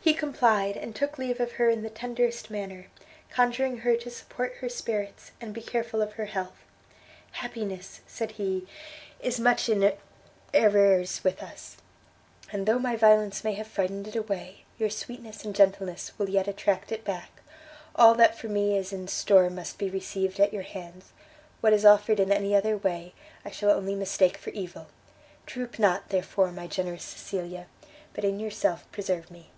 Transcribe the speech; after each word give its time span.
He 0.00 0.14
complied, 0.14 0.74
and 0.78 0.96
took 0.96 1.18
leave 1.18 1.38
of 1.38 1.52
her 1.60 1.68
in 1.68 1.82
the 1.82 1.90
tenderest 1.90 2.48
manner, 2.48 2.86
conjuring 3.30 3.80
her 3.80 3.94
to 3.96 4.08
support 4.08 4.54
her 4.62 4.68
spirits, 4.70 5.32
and 5.38 5.52
be 5.52 5.60
careful 5.60 6.00
of 6.00 6.14
her 6.14 6.24
health. 6.24 6.56
"Happiness," 7.32 8.00
said 8.06 8.30
he, 8.30 8.66
"is 9.20 9.38
much 9.38 9.68
in 9.68 9.92
arrears 10.54 11.22
with 11.22 11.42
us, 11.42 11.76
and 12.50 12.64
though 12.64 12.78
my 12.78 12.96
violence 12.96 13.44
may 13.44 13.52
have 13.52 13.66
frightened 13.66 14.08
it 14.08 14.16
away, 14.16 14.64
your 14.78 14.88
sweetness 14.88 15.44
and 15.44 15.54
gentleness 15.54 16.12
will 16.16 16.30
yet 16.30 16.48
attract 16.48 16.90
it 16.90 17.04
back: 17.04 17.42
all 17.94 18.14
that 18.14 18.34
for 18.34 18.48
me 18.48 18.78
is 18.78 18.94
in 18.94 19.08
store 19.08 19.50
must 19.50 19.76
be 19.76 19.90
received 19.90 20.40
at 20.40 20.54
your 20.54 20.62
hands, 20.62 21.12
what 21.60 21.74
is 21.74 21.84
offered 21.84 22.18
in 22.18 22.32
any 22.32 22.54
other 22.56 22.78
way, 22.78 23.12
I 23.44 23.50
shall 23.50 23.70
only 23.72 23.94
mistake 23.94 24.38
for 24.38 24.48
evil! 24.52 24.86
droop 25.44 25.78
not, 25.78 26.08
therefore, 26.08 26.50
my 26.50 26.66
generous 26.66 27.04
Cecilia, 27.04 27.66
but 28.14 28.24
in 28.24 28.40
yourself 28.40 28.90
preserve 28.90 29.30
me!" 29.30 29.50